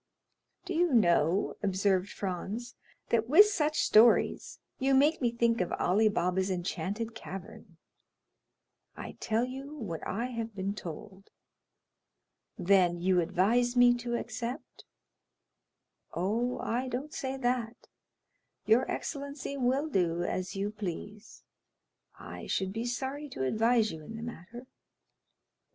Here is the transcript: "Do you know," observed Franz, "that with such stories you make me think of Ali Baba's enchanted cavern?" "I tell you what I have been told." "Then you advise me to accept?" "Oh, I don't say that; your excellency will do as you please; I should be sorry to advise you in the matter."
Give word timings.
"Do 0.65 0.73
you 0.73 0.95
know," 0.95 1.57
observed 1.61 2.09
Franz, 2.09 2.73
"that 3.09 3.29
with 3.29 3.45
such 3.45 3.79
stories 3.83 4.57
you 4.79 4.95
make 4.95 5.21
me 5.21 5.31
think 5.31 5.61
of 5.61 5.71
Ali 5.73 6.09
Baba's 6.09 6.49
enchanted 6.49 7.13
cavern?" 7.13 7.77
"I 8.97 9.11
tell 9.19 9.45
you 9.45 9.75
what 9.75 10.01
I 10.07 10.25
have 10.31 10.55
been 10.55 10.73
told." 10.73 11.29
"Then 12.57 12.99
you 12.99 13.19
advise 13.19 13.75
me 13.75 13.93
to 13.99 14.15
accept?" 14.15 14.85
"Oh, 16.15 16.57
I 16.57 16.87
don't 16.87 17.13
say 17.13 17.37
that; 17.37 17.87
your 18.65 18.89
excellency 18.89 19.55
will 19.55 19.87
do 19.87 20.23
as 20.23 20.55
you 20.55 20.71
please; 20.71 21.43
I 22.17 22.47
should 22.47 22.73
be 22.73 22.85
sorry 22.85 23.29
to 23.29 23.43
advise 23.43 23.91
you 23.91 24.01
in 24.03 24.17
the 24.17 24.23
matter." 24.23 24.65